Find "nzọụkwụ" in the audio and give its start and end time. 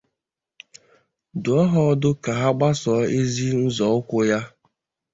3.63-4.17